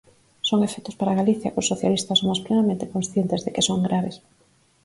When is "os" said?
1.63-1.69